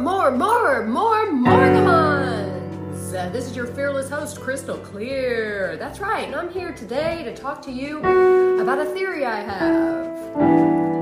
More, 0.00 0.30
more, 0.30 0.86
more, 0.86 1.26
Morgellons. 1.26 3.14
Uh, 3.14 3.28
this 3.28 3.44
is 3.46 3.54
your 3.54 3.66
fearless 3.66 4.08
host, 4.08 4.40
Crystal 4.40 4.78
Clear. 4.78 5.76
That's 5.76 6.00
right, 6.00 6.26
and 6.26 6.34
I'm 6.34 6.48
here 6.50 6.72
today 6.72 7.22
to 7.24 7.36
talk 7.36 7.60
to 7.62 7.70
you 7.70 7.98
about 7.98 8.78
a 8.78 8.86
theory 8.86 9.26
I 9.26 9.40
have. 9.40 10.06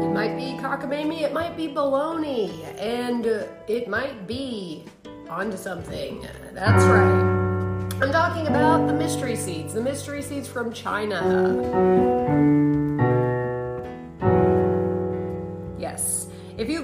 It 0.02 0.08
might 0.08 0.36
be 0.36 0.58
cockamamie, 0.60 1.22
it 1.22 1.32
might 1.32 1.56
be 1.56 1.68
baloney, 1.68 2.64
and 2.76 3.24
uh, 3.24 3.44
it 3.68 3.86
might 3.88 4.26
be 4.26 4.84
onto 5.30 5.56
something. 5.56 6.26
That's 6.52 6.82
right. 6.82 8.02
I'm 8.02 8.10
talking 8.10 8.48
about 8.48 8.88
the 8.88 8.94
mystery 8.94 9.36
seeds, 9.36 9.74
the 9.74 9.82
mystery 9.82 10.22
seeds 10.22 10.48
from 10.48 10.72
China. 10.72 11.22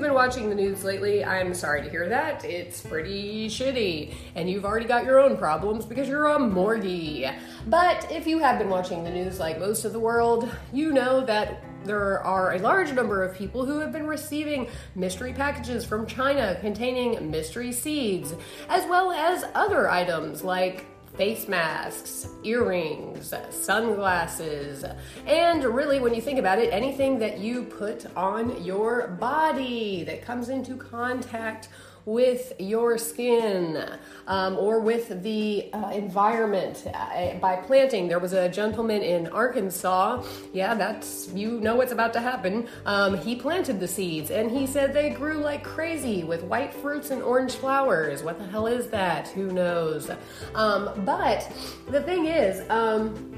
Been 0.04 0.12
watching 0.12 0.50
the 0.50 0.54
news 0.54 0.84
lately, 0.84 1.24
I'm 1.24 1.54
sorry 1.54 1.80
to 1.82 1.88
hear 1.88 2.10
that. 2.10 2.44
It's 2.44 2.82
pretty 2.82 3.48
shitty. 3.48 4.14
And 4.34 4.50
you've 4.50 4.66
already 4.66 4.84
got 4.84 5.06
your 5.06 5.18
own 5.18 5.38
problems 5.38 5.86
because 5.86 6.08
you're 6.08 6.26
a 6.26 6.38
morgie. 6.38 7.34
But 7.68 8.12
if 8.12 8.26
you 8.26 8.38
have 8.38 8.58
been 8.58 8.68
watching 8.68 9.02
the 9.02 9.10
news 9.10 9.40
like 9.40 9.58
most 9.58 9.86
of 9.86 9.94
the 9.94 9.98
world, 9.98 10.50
you 10.74 10.92
know 10.92 11.24
that 11.24 11.64
there 11.84 12.20
are 12.22 12.52
a 12.52 12.58
large 12.58 12.92
number 12.92 13.22
of 13.22 13.34
people 13.34 13.64
who 13.64 13.78
have 13.78 13.92
been 13.92 14.06
receiving 14.06 14.68
mystery 14.94 15.32
packages 15.32 15.86
from 15.86 16.06
China 16.06 16.58
containing 16.60 17.30
mystery 17.30 17.72
seeds, 17.72 18.34
as 18.68 18.86
well 18.86 19.10
as 19.10 19.44
other 19.54 19.90
items 19.90 20.44
like 20.44 20.84
face 21.16 21.46
masks, 21.46 22.28
earrings, 22.42 23.32
sunglasses, 23.50 24.84
and 25.26 25.64
really, 25.64 26.00
when 26.00 26.12
you 26.14 26.20
think 26.20 26.38
about 26.38 26.58
it, 26.58 26.72
anything 26.72 27.18
that 27.20 27.38
you 27.38 27.64
put 27.64 28.06
on 28.16 28.62
your 28.64 29.08
body 29.08 30.02
that 30.04 30.22
comes 30.22 30.48
into 30.48 30.76
contact 30.76 31.68
with 32.06 32.52
your 32.58 32.98
skin 32.98 33.98
um, 34.26 34.58
or 34.58 34.80
with 34.80 35.22
the 35.22 35.70
uh, 35.72 35.90
environment 35.90 36.86
uh, 36.92 37.34
by 37.34 37.56
planting. 37.56 38.08
There 38.08 38.18
was 38.18 38.32
a 38.32 38.48
gentleman 38.48 39.02
in 39.02 39.26
Arkansas. 39.28 40.22
Yeah, 40.52 40.74
that's, 40.74 41.28
you 41.32 41.60
know 41.60 41.76
what's 41.76 41.92
about 41.92 42.12
to 42.14 42.20
happen. 42.20 42.68
Um, 42.84 43.16
he 43.18 43.36
planted 43.36 43.80
the 43.80 43.88
seeds 43.88 44.30
and 44.30 44.50
he 44.50 44.66
said 44.66 44.92
they 44.92 45.10
grew 45.10 45.38
like 45.38 45.64
crazy 45.64 46.24
with 46.24 46.42
white 46.44 46.74
fruits 46.74 47.10
and 47.10 47.22
orange 47.22 47.54
flowers. 47.54 48.22
What 48.22 48.38
the 48.38 48.46
hell 48.46 48.66
is 48.66 48.88
that? 48.88 49.28
Who 49.28 49.52
knows? 49.52 50.10
Um, 50.54 50.90
but 51.04 51.50
the 51.88 52.02
thing 52.02 52.26
is, 52.26 52.68
um, 52.70 53.32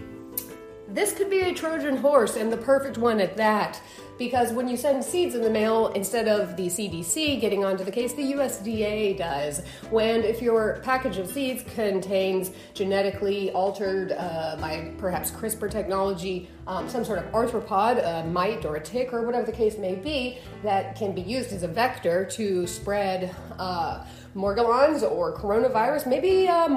this 0.88 1.12
could 1.12 1.28
be 1.28 1.40
a 1.40 1.52
Trojan 1.52 1.96
horse 1.96 2.36
and 2.36 2.52
the 2.52 2.56
perfect 2.56 2.96
one 2.96 3.20
at 3.20 3.36
that 3.36 3.80
because 4.18 4.52
when 4.52 4.68
you 4.68 4.76
send 4.76 5.04
seeds 5.04 5.34
in 5.34 5.42
the 5.42 5.50
mail, 5.50 5.88
instead 5.88 6.28
of 6.28 6.56
the 6.56 6.66
CDC 6.66 7.40
getting 7.40 7.64
onto 7.64 7.84
the 7.84 7.90
case, 7.90 8.14
the 8.14 8.32
USDA 8.32 9.18
does. 9.18 9.62
When 9.90 10.22
if 10.22 10.40
your 10.40 10.80
package 10.82 11.18
of 11.18 11.28
seeds 11.28 11.62
contains 11.74 12.50
genetically 12.74 13.50
altered 13.52 14.12
uh, 14.12 14.56
by 14.60 14.92
perhaps 14.98 15.30
CRISPR 15.30 15.70
technology, 15.70 16.48
um, 16.66 16.88
some 16.88 17.04
sort 17.04 17.18
of 17.18 17.24
arthropod, 17.32 18.04
a 18.04 18.26
mite 18.26 18.64
or 18.64 18.76
a 18.76 18.80
tick 18.80 19.12
or 19.12 19.22
whatever 19.22 19.46
the 19.46 19.52
case 19.52 19.78
may 19.78 19.94
be, 19.94 20.38
that 20.62 20.96
can 20.96 21.12
be 21.12 21.20
used 21.20 21.52
as 21.52 21.62
a 21.62 21.68
vector 21.68 22.24
to 22.24 22.66
spread. 22.66 23.34
Uh, 23.58 24.04
or 24.36 25.34
coronavirus. 25.34 26.06
Maybe 26.06 26.46
uh, 26.46 26.68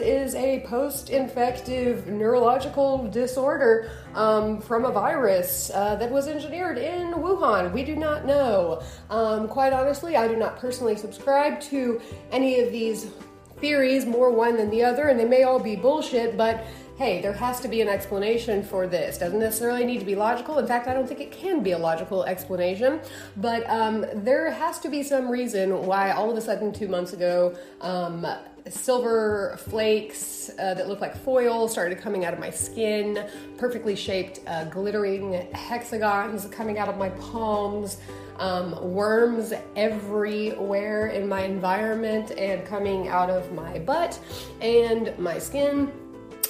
is 0.00 0.34
a 0.34 0.60
post 0.66 1.08
infective 1.08 2.06
neurological 2.06 3.08
disorder 3.08 3.90
um, 4.14 4.60
from 4.60 4.84
a 4.84 4.92
virus 4.92 5.70
uh, 5.72 5.96
that 5.96 6.10
was 6.10 6.28
engineered 6.28 6.69
in 6.78 7.12
Wuhan. 7.12 7.72
We 7.72 7.84
do 7.84 7.96
not 7.96 8.24
know. 8.24 8.82
Um, 9.08 9.48
quite 9.48 9.72
honestly, 9.72 10.16
I 10.16 10.28
do 10.28 10.36
not 10.36 10.58
personally 10.58 10.96
subscribe 10.96 11.60
to 11.62 12.00
any 12.30 12.60
of 12.60 12.72
these 12.72 13.10
theories, 13.58 14.06
more 14.06 14.30
one 14.30 14.56
than 14.56 14.70
the 14.70 14.82
other, 14.82 15.08
and 15.08 15.20
they 15.20 15.24
may 15.24 15.42
all 15.42 15.60
be 15.60 15.76
bullshit, 15.76 16.36
but 16.36 16.64
hey, 17.00 17.22
there 17.22 17.32
has 17.32 17.60
to 17.60 17.66
be 17.68 17.80
an 17.80 17.88
explanation 17.88 18.62
for 18.62 18.86
this. 18.86 19.16
Doesn't 19.16 19.38
necessarily 19.38 19.86
need 19.86 20.00
to 20.00 20.04
be 20.04 20.14
logical. 20.14 20.58
In 20.58 20.66
fact, 20.66 20.86
I 20.86 20.92
don't 20.92 21.06
think 21.06 21.20
it 21.20 21.32
can 21.32 21.62
be 21.62 21.72
a 21.72 21.78
logical 21.78 22.24
explanation, 22.24 23.00
but 23.38 23.66
um, 23.70 24.04
there 24.16 24.50
has 24.50 24.78
to 24.80 24.90
be 24.90 25.02
some 25.02 25.30
reason 25.30 25.86
why 25.86 26.10
all 26.10 26.30
of 26.30 26.36
a 26.36 26.42
sudden, 26.42 26.72
two 26.72 26.88
months 26.88 27.14
ago, 27.14 27.56
um, 27.80 28.26
silver 28.68 29.56
flakes 29.58 30.50
uh, 30.58 30.74
that 30.74 30.88
look 30.88 31.00
like 31.00 31.16
foil 31.16 31.68
started 31.68 31.98
coming 31.98 32.24
out 32.24 32.34
of 32.34 32.40
my 32.40 32.50
skin, 32.50 33.26
perfectly 33.56 33.96
shaped, 33.96 34.40
uh, 34.46 34.64
glittering 34.64 35.32
hexagons 35.52 36.46
coming 36.46 36.78
out 36.78 36.88
of 36.88 36.96
my 36.96 37.10
palms. 37.10 37.98
Um, 38.38 38.94
worms 38.94 39.52
everywhere 39.76 41.08
in 41.08 41.28
my 41.28 41.42
environment 41.42 42.30
and 42.30 42.64
coming 42.64 43.06
out 43.06 43.28
of 43.28 43.52
my 43.52 43.80
butt 43.80 44.18
and 44.62 45.12
my 45.18 45.38
skin 45.38 45.92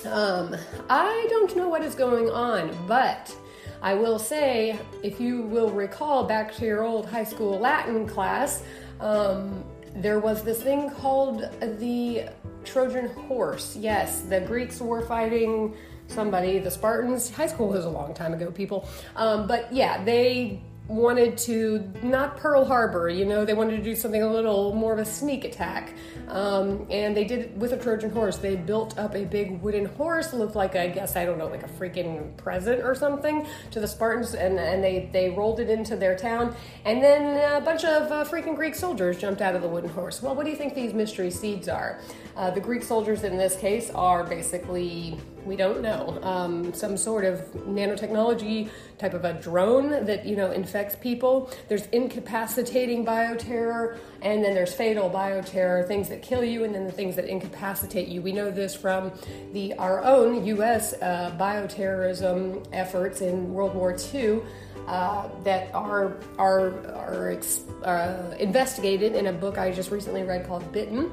um, 0.06 0.56
I 0.88 1.26
don't 1.28 1.54
know 1.56 1.68
what 1.68 1.82
is 1.82 1.94
going 1.94 2.30
on, 2.30 2.74
but 2.86 3.34
I 3.82 3.94
will 3.94 4.18
say, 4.18 4.78
if 5.02 5.20
you 5.20 5.42
will 5.42 5.70
recall 5.70 6.24
back 6.24 6.54
to 6.56 6.66
your 6.66 6.82
old 6.82 7.06
high 7.06 7.24
school 7.24 7.58
Latin 7.58 8.06
class, 8.06 8.62
um, 9.00 9.64
there 9.94 10.18
was 10.18 10.42
this 10.42 10.62
thing 10.62 10.90
called 10.90 11.48
the 11.78 12.28
Trojan 12.64 13.08
horse. 13.08 13.76
Yes, 13.76 14.22
the 14.22 14.40
Greeks 14.40 14.80
were 14.80 15.02
fighting 15.02 15.74
somebody, 16.06 16.58
the 16.58 16.70
Spartans. 16.70 17.30
High 17.30 17.46
school 17.46 17.68
was 17.68 17.84
a 17.84 17.90
long 17.90 18.14
time 18.14 18.34
ago, 18.34 18.50
people. 18.50 18.88
Um, 19.16 19.46
but 19.46 19.72
yeah, 19.72 20.02
they 20.04 20.60
wanted 20.90 21.38
to 21.38 21.88
not 22.02 22.36
Pearl 22.36 22.64
Harbor, 22.64 23.08
you 23.08 23.24
know, 23.24 23.44
they 23.44 23.54
wanted 23.54 23.76
to 23.76 23.82
do 23.82 23.94
something 23.94 24.22
a 24.22 24.30
little 24.30 24.74
more 24.74 24.92
of 24.92 24.98
a 24.98 25.04
sneak 25.04 25.44
attack. 25.44 25.94
Um, 26.26 26.86
and 26.90 27.16
they 27.16 27.24
did 27.24 27.38
it 27.38 27.56
with 27.56 27.72
a 27.72 27.76
Trojan 27.76 28.10
horse. 28.10 28.38
They 28.38 28.56
built 28.56 28.98
up 28.98 29.14
a 29.14 29.24
big 29.24 29.62
wooden 29.62 29.84
horse, 29.84 30.32
looked 30.32 30.56
like 30.56 30.74
I 30.74 30.88
guess 30.88 31.14
I 31.14 31.24
don't 31.24 31.38
know, 31.38 31.46
like 31.46 31.62
a 31.62 31.68
freaking 31.68 32.36
present 32.36 32.82
or 32.82 32.96
something 32.96 33.46
to 33.70 33.80
the 33.80 33.86
Spartans, 33.86 34.34
and, 34.34 34.58
and 34.58 34.82
they 34.82 35.08
they 35.12 35.30
rolled 35.30 35.60
it 35.60 35.70
into 35.70 35.94
their 35.94 36.16
town. 36.16 36.54
And 36.84 37.02
then 37.02 37.56
a 37.56 37.64
bunch 37.64 37.84
of 37.84 38.10
uh, 38.10 38.24
freaking 38.24 38.56
Greek 38.56 38.74
soldiers 38.74 39.16
jumped 39.16 39.40
out 39.40 39.54
of 39.54 39.62
the 39.62 39.68
wooden 39.68 39.90
horse. 39.90 40.20
Well, 40.20 40.34
what 40.34 40.44
do 40.44 40.50
you 40.50 40.56
think 40.56 40.74
these 40.74 40.92
mystery 40.92 41.30
seeds 41.30 41.68
are? 41.68 42.00
Uh, 42.36 42.50
the 42.50 42.60
Greek 42.60 42.82
soldiers 42.82 43.22
in 43.22 43.36
this 43.36 43.56
case 43.56 43.90
are 43.90 44.24
basically 44.24 45.18
we 45.44 45.56
don't 45.56 45.82
know. 45.82 46.18
Um, 46.22 46.72
some 46.74 46.96
sort 46.96 47.24
of 47.24 47.40
nanotechnology 47.66 48.68
type 48.98 49.14
of 49.14 49.24
a 49.24 49.34
drone 49.34 50.04
that 50.04 50.26
you 50.26 50.36
know 50.36 50.50
infects 50.50 50.96
people. 50.96 51.50
There's 51.68 51.86
incapacitating 51.86 53.04
bioterror 53.04 53.98
and 54.22 54.44
then 54.44 54.54
there's 54.54 54.74
fatal 54.74 55.10
bioterror 55.10 55.86
things 55.86 56.08
that 56.08 56.22
kill 56.22 56.44
you 56.44 56.64
and 56.64 56.74
then 56.74 56.84
the 56.84 56.92
things 56.92 57.16
that 57.16 57.26
incapacitate 57.26 58.08
you. 58.08 58.20
We 58.22 58.32
know 58.32 58.50
this 58.50 58.74
from 58.74 59.12
the 59.52 59.74
our 59.74 60.04
own 60.04 60.44
us 60.60 60.92
uh, 60.94 61.34
bioterrorism 61.38 62.66
efforts 62.72 63.20
in 63.20 63.52
world 63.52 63.74
war 63.74 63.96
ii 64.14 64.40
uh, 64.86 65.28
that 65.44 65.72
are 65.74 66.16
are, 66.38 66.86
are 66.94 67.38
uh, 67.84 68.34
investigated 68.38 69.14
in 69.14 69.28
a 69.28 69.32
book 69.32 69.58
I 69.58 69.72
just 69.72 69.90
recently 69.90 70.22
read 70.22 70.46
called 70.46 70.70
Bitten. 70.72 71.10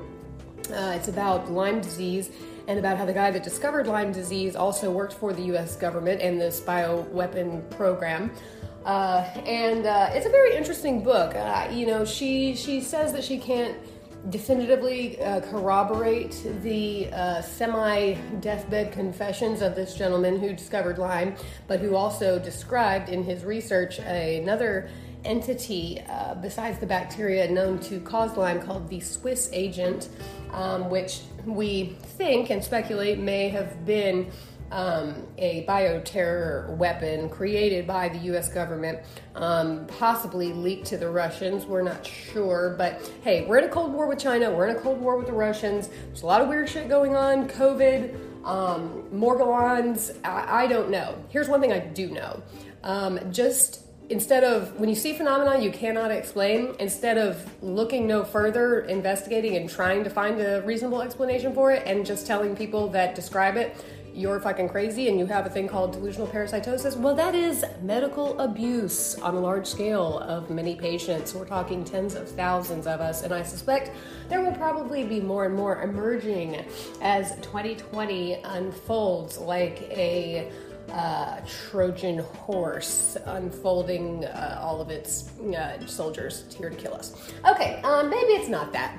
Uh, 0.72 0.94
it's 0.96 1.08
about 1.08 1.50
Lyme 1.50 1.80
disease 1.80 2.30
and 2.68 2.78
about 2.78 2.98
how 2.98 3.06
the 3.06 3.14
guy 3.14 3.32
that 3.32 3.44
discovered 3.44 3.88
Lyme 3.88 4.12
disease 4.12 4.56
also 4.56 4.92
worked 4.92 5.14
for 5.14 5.34
the 5.34 5.44
US 5.54 5.76
government 5.76 6.22
and 6.22 6.40
this 6.40 6.60
bioweapon 6.60 7.70
program. 7.72 8.32
Uh, 8.86 9.26
and 9.46 9.86
uh, 9.86 10.10
it's 10.12 10.26
a 10.26 10.30
very 10.30 10.56
interesting 10.56 11.04
book. 11.04 11.36
Uh, 11.36 11.68
you 11.72 11.86
know, 11.86 12.06
she 12.06 12.56
she 12.56 12.80
says 12.80 13.12
that 13.14 13.24
she 13.24 13.38
can't 13.38 13.78
definitively 14.30 15.22
uh, 15.22 15.42
corroborate 15.42 16.46
the 16.62 17.08
uh, 17.14 17.42
semi 17.42 18.16
deathbed 18.40 18.92
confessions 18.92 19.62
of 19.62 19.76
this 19.76 19.94
gentleman 19.94 20.40
who 20.40 20.54
discovered 20.54 20.98
Lyme, 20.98 21.36
but 21.68 21.80
who 21.80 21.96
also 21.96 22.40
described 22.40 23.10
in 23.10 23.24
his 23.24 23.44
research 23.44 24.00
another 24.00 24.90
entity 25.26 26.02
uh, 26.10 26.36
besides 26.36 26.80
the 26.80 26.86
bacteria 26.86 27.50
known 27.50 27.80
to 27.80 28.00
cause 28.02 28.36
Lyme 28.38 28.62
called 28.62 28.90
the 28.90 29.00
Swiss 29.00 29.50
agent, 29.54 30.10
um, 30.52 30.90
which 30.90 31.22
we 31.46 31.98
think 32.18 32.50
and 32.50 32.64
speculate 32.64 33.20
may 33.20 33.50
have 33.50 33.86
been 33.86 34.32
um, 34.72 35.28
a 35.38 35.66
bioterror 35.66 36.76
weapon 36.78 37.30
created 37.30 37.88
by 37.88 38.10
the 38.10 38.18
US 38.34 38.50
government, 38.50 39.00
um, 39.36 39.86
possibly 39.88 40.54
leaked 40.54 40.88
to 40.88 40.98
the 40.98 41.10
Russians. 41.10 41.66
We're 41.66 41.84
not 41.84 42.06
sure, 42.06 42.76
but 42.78 43.12
hey, 43.24 43.46
we're 43.46 43.60
in 43.60 43.66
a 43.66 43.70
Cold 43.70 43.94
War 43.94 44.08
with 44.08 44.20
China, 44.20 44.52
we're 44.52 44.68
in 44.68 44.76
a 44.76 44.80
Cold 44.80 45.00
War 45.00 45.18
with 45.18 45.28
the 45.28 45.34
Russians. 45.34 45.90
There's 46.08 46.22
a 46.22 46.26
lot 46.26 46.42
of 46.42 46.50
weird 46.50 46.70
shit 46.70 46.90
going 46.90 47.16
on 47.16 47.48
COVID, 47.48 48.46
um, 48.46 49.04
Morgellons, 49.14 50.18
I, 50.24 50.64
I, 50.64 50.68
don't 50.68 50.90
know. 50.90 51.22
Here's 51.28 51.50
one 51.50 51.60
thing 51.60 51.74
I 51.74 51.80
do 51.80 52.10
know 52.10 52.42
um, 52.84 53.20
just 53.32 53.82
instead 54.10 54.44
of 54.44 54.80
when 54.80 54.88
you 54.88 54.96
see 54.96 55.14
phenomena 55.14 55.60
you 55.62 55.70
cannot 55.70 56.12
explain 56.12 56.74
instead 56.80 57.18
of 57.18 57.46
looking 57.62 58.08
no 58.08 58.24
further 58.24 58.82
investigating 58.82 59.58
and 59.58 59.70
trying 59.70 60.04
to 60.04 60.10
find 60.10 60.40
a 60.40 60.62
reasonable 60.62 61.02
explanation 61.02 61.54
for 61.54 61.72
it 61.72 61.84
and 61.86 62.06
just 62.06 62.26
telling 62.26 62.56
people 62.56 62.88
that 62.88 63.16
describe 63.16 63.58
it 63.58 63.76
you're 64.18 64.40
fucking 64.40 64.68
crazy 64.68 65.10
and 65.10 65.20
you 65.20 65.28
have 65.28 65.46
a 65.46 65.50
thing 65.50 65.68
called 65.68 65.94
delusional 65.94 66.28
parasitosis, 66.28 66.98
well, 66.98 67.14
that 67.14 67.36
is 67.36 67.64
medical 67.84 68.38
abuse 68.40 69.16
on 69.20 69.36
a 69.36 69.40
large 69.40 69.68
scale 69.68 70.18
of 70.20 70.50
many 70.50 70.76
patients. 70.76 71.36
We're 71.36 71.46
talking 71.46 71.86
tens 71.86 72.16
of 72.16 72.28
thousands 72.28 72.88
of 72.88 73.00
us, 73.00 73.22
and 73.22 73.32
I 73.32 73.44
suspect 73.44 73.92
there 74.28 74.42
will 74.42 74.56
probably 74.56 75.04
be 75.04 75.22
more 75.22 75.46
and 75.46 75.54
more 75.54 75.84
emerging 75.84 76.66
as 77.00 77.36
2020 77.42 78.42
unfolds 78.44 79.38
like 79.38 79.84
a 79.92 80.52
uh, 80.92 81.42
Trojan 81.70 82.20
horse 82.20 83.18
unfolding 83.26 84.26
uh, 84.26 84.60
all 84.62 84.82
of 84.82 84.90
its 84.90 85.30
uh, 85.40 85.86
soldiers 85.86 86.46
here 86.58 86.72
to 86.72 86.76
kill 86.76 86.96
us. 86.96 87.32
Okay, 87.48 87.82
um, 87.84 88.10
maybe 88.10 88.34
it's 88.34 88.50
not 88.50 88.72
that. 88.74 88.98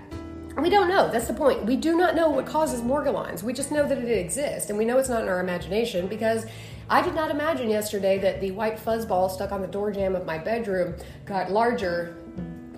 We 0.61 0.71
don't 0.71 0.89
know. 0.89 1.09
That's 1.11 1.29
the 1.29 1.35
point. 1.35 1.67
We 1.67 1.77
do 1.77 1.97
not 1.97 2.17
know 2.17 2.29
what 2.31 2.47
causes 2.47 2.81
Morgellons. 2.81 3.45
We 3.45 3.53
just 3.53 3.71
know 3.71 3.87
that 3.87 3.97
it 3.97 4.09
exists, 4.09 4.71
and 4.71 4.79
we 4.79 4.85
know 4.85 4.99
it's 4.99 5.09
not 5.09 5.23
in 5.23 5.29
our 5.29 5.39
imagination 5.39 6.09
because 6.09 6.47
I 6.91 7.01
did 7.01 7.15
not 7.15 7.31
imagine 7.31 7.71
yesterday 7.71 8.19
that 8.19 8.41
the 8.41 8.51
white 8.51 8.77
fuzzball 8.77 9.31
stuck 9.31 9.53
on 9.53 9.61
the 9.61 9.69
door 9.69 9.93
jamb 9.93 10.17
of 10.17 10.27
my 10.27 10.37
bedroom 10.37 10.97
got 11.27 11.53
larger, 11.53 12.17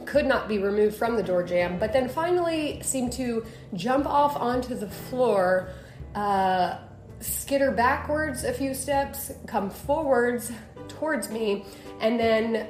could 0.04 0.26
not 0.26 0.46
be 0.46 0.58
removed 0.58 0.96
from 0.96 1.16
the 1.16 1.22
door 1.22 1.42
jamb, 1.42 1.78
but 1.78 1.92
then 1.92 2.08
finally 2.08 2.82
seemed 2.82 3.12
to 3.12 3.46
jump 3.72 4.04
off 4.04 4.36
onto 4.36 4.74
the 4.74 4.88
floor, 4.88 5.70
uh, 6.14 6.78
skitter 7.20 7.70
backwards 7.70 8.44
a 8.44 8.52
few 8.52 8.74
steps, 8.74 9.32
come 9.46 9.70
forwards 9.70 10.52
towards 10.88 11.30
me, 11.30 11.64
and 12.00 12.20
then 12.20 12.68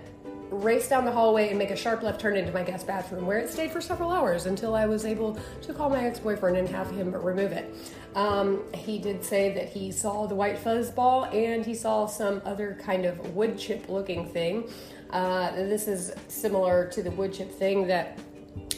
race 0.51 0.89
down 0.89 1.05
the 1.05 1.13
hallway 1.13 1.49
and 1.49 1.59
make 1.59 1.71
a 1.71 1.77
sharp 1.77 2.03
left 2.03 2.21
turn 2.21 2.37
into 2.37 2.53
my 2.53 2.63
guest 2.63 2.87
bathroom, 2.87 3.27
where 3.27 3.39
it 3.39 3.49
stayed 3.49 3.71
for 3.71 3.81
several 3.81 4.11
hours 4.11 4.47
until 4.47 4.75
I 4.75 4.87
was 4.87 5.05
able 5.05 5.39
to 5.63 5.73
call 5.73 5.89
my 5.89 6.05
ex 6.05 6.19
boyfriend 6.19 6.57
and 6.57 6.69
have 6.69 6.91
him 6.91 7.13
remove 7.13 7.53
it. 7.53 7.75
Um, 8.15 8.65
he 8.75 8.99
did 8.99 9.25
say 9.25 9.53
that 9.55 9.69
he 9.69 9.93
saw 9.93 10.27
the 10.27 10.35
white 10.35 10.59
fuzz 10.59 10.91
ball 10.91 11.25
and 11.27 11.65
he 11.65 11.75
saw 11.75 12.07
some 12.07 12.43
other 12.45 12.79
kind 12.83 13.07
of 13.07 13.35
wood 13.35 13.59
chip 13.59 13.89
looking 13.89 14.29
thing. 14.29 14.69
Uh, 15.11 15.51
this 15.53 15.89
is 15.89 16.13
similar 16.29 16.87
to 16.89 17.03
the 17.03 17.11
wood 17.13 17.33
chip 17.33 17.51
thing 17.51 17.87
that 17.87 18.19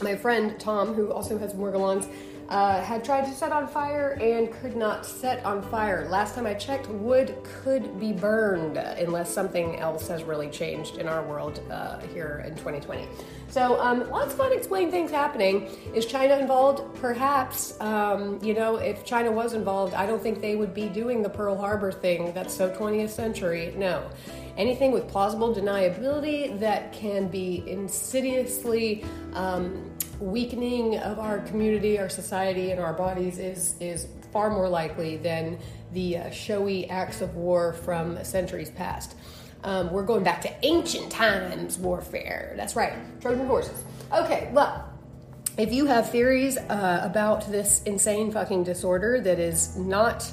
my 0.03 0.17
friend 0.17 0.59
Tom, 0.59 0.95
who 0.95 1.11
also 1.13 1.39
has 1.39 1.55
Morgellons, 1.55 2.09
uh, 2.49 2.81
had 2.83 3.05
tried 3.05 3.25
to 3.25 3.33
set 3.33 3.53
on 3.53 3.67
fire 3.67 4.19
and 4.21 4.53
could 4.53 4.77
not 4.77 5.07
set 5.07 5.45
on 5.45 5.63
fire. 5.63 6.09
Last 6.09 6.35
time 6.35 6.47
I 6.47 6.55
checked, 6.55 6.89
wood 6.89 7.37
could 7.43 7.99
be 7.99 8.13
burned 8.13 8.77
unless 8.77 9.33
something 9.33 9.79
else 9.79 10.09
has 10.09 10.23
really 10.23 10.49
changed 10.49 10.99
in 10.99 11.09
our 11.09 11.23
world 11.23 11.61
uh, 11.71 12.01
here 12.15 12.43
in 12.47 12.55
2020. 12.57 13.09
So, 13.53 13.79
um, 13.83 14.09
lots 14.09 14.33
of 14.33 14.41
unexplained 14.41 14.93
things 14.93 15.11
happening. 15.11 15.69
Is 15.95 16.07
China 16.07 16.39
involved? 16.39 16.95
Perhaps. 16.95 17.79
Um, 17.83 18.43
you 18.43 18.55
know, 18.55 18.77
if 18.77 19.05
China 19.05 19.31
was 19.31 19.53
involved, 19.53 19.93
I 19.93 20.07
don't 20.07 20.23
think 20.23 20.41
they 20.41 20.57
would 20.57 20.73
be 20.73 20.89
doing 20.89 21.23
the 21.23 21.29
Pearl 21.29 21.55
Harbor 21.55 21.93
thing 21.93 22.33
that's 22.33 22.55
so 22.55 22.71
20th 22.71 23.11
century. 23.11 23.75
No. 23.77 24.09
Anything 24.57 24.91
with 24.91 25.07
plausible 25.07 25.55
deniability 25.55 26.59
that 26.61 26.95
can 26.95 27.29
be 27.29 27.63
insidiously 27.67 29.05
um, 29.35 29.91
weakening 30.19 30.97
of 31.01 31.19
our 31.19 31.41
community, 31.41 31.99
our 31.99 32.09
society, 32.09 32.71
and 32.71 32.81
our 32.81 32.95
bodies 32.95 33.39
is 33.39 33.77
is 33.81 34.07
far 34.33 34.49
more 34.49 34.67
likely 34.67 35.19
than 35.19 35.59
the 35.93 36.17
uh, 36.17 36.31
showy 36.31 36.89
acts 36.89 37.21
of 37.21 37.35
war 37.37 37.75
from 37.75 38.25
centuries 38.25 38.71
past. 38.71 39.15
Um, 39.65 39.93
we're 39.93 40.05
going 40.05 40.25
back 40.25 40.43
to 40.43 40.67
ancient 40.67 41.11
times 41.11 41.79
warfare. 41.79 42.55
That's 42.57 42.75
right, 42.75 42.95
Trojan 43.21 43.47
horses. 43.47 43.85
Okay, 44.13 44.51
well, 44.53 44.89
if 45.57 45.73
you 45.73 45.87
have 45.87 46.11
theories 46.11 46.57
uh, 46.57 47.01
about 47.05 47.51
this 47.51 47.83
insane 47.85 48.33
fucking 48.33 48.65
disorder 48.65 49.21
that 49.21 49.39
is 49.39 49.77
not 49.77 50.31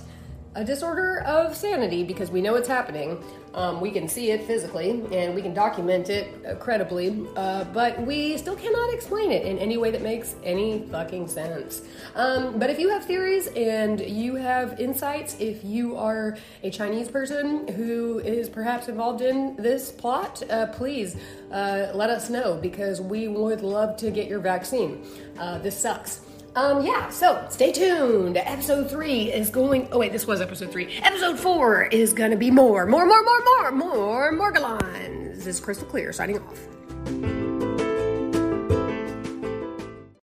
a 0.59 0.65
disorder 0.65 1.21
of 1.21 1.55
sanity 1.55 2.03
because 2.03 2.29
we 2.29 2.41
know 2.41 2.55
it's 2.55 2.67
happening. 2.67 3.23
Um, 3.53 3.79
we 3.79 3.91
can 3.91 4.09
see 4.09 4.31
it 4.31 4.43
physically 4.43 5.01
and 5.13 5.33
we 5.33 5.41
can 5.41 5.53
document 5.53 6.09
it 6.09 6.59
credibly, 6.59 7.25
uh, 7.37 7.63
but 7.63 7.99
we 8.05 8.37
still 8.37 8.57
cannot 8.57 8.93
explain 8.93 9.31
it 9.31 9.45
in 9.45 9.57
any 9.57 9.77
way 9.77 9.89
that 9.89 10.01
makes 10.01 10.35
any 10.43 10.85
fucking 10.91 11.29
sense. 11.29 11.81
Um, 12.13 12.59
but 12.59 12.69
if 12.69 12.77
you 12.77 12.89
have 12.89 13.05
theories 13.05 13.47
and 13.47 14.01
you 14.01 14.35
have 14.35 14.81
insights, 14.81 15.37
if 15.39 15.63
you 15.63 15.95
are 15.95 16.37
a 16.61 16.69
Chinese 16.69 17.07
person 17.07 17.65
who 17.69 18.19
is 18.19 18.49
perhaps 18.49 18.89
involved 18.89 19.21
in 19.21 19.55
this 19.55 19.93
plot, 19.93 20.43
uh, 20.49 20.67
please 20.67 21.15
uh, 21.51 21.87
let 21.93 22.09
us 22.09 22.29
know 22.29 22.55
because 22.61 22.99
we 22.99 23.29
would 23.29 23.61
love 23.61 23.95
to 23.97 24.11
get 24.11 24.27
your 24.27 24.39
vaccine. 24.39 25.05
Uh, 25.39 25.57
this 25.59 25.79
sucks. 25.79 26.19
Um, 26.55 26.85
yeah, 26.85 27.09
so 27.09 27.45
stay 27.49 27.71
tuned. 27.71 28.37
Episode 28.37 28.89
three 28.89 29.31
is 29.31 29.49
going. 29.49 29.87
Oh, 29.91 29.99
wait, 29.99 30.11
this 30.11 30.25
was 30.25 30.41
episode 30.41 30.71
three. 30.71 30.97
Episode 31.03 31.39
four 31.39 31.83
is 31.83 32.13
gonna 32.13 32.37
be 32.37 32.51
more, 32.51 32.85
more, 32.85 33.05
more, 33.05 33.23
more, 33.23 33.71
more, 33.71 33.71
more 33.71 34.33
Morgellons. 34.33 35.35
This 35.35 35.47
is 35.47 35.59
Crystal 35.59 35.87
Clear 35.87 36.11
signing 36.11 36.39
off. 36.39 36.78